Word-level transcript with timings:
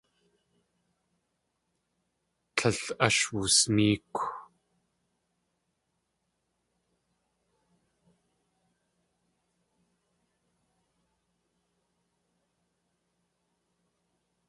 Tlél 2.57 2.79
ash 3.05 3.23
wusnéekw. 3.33 4.19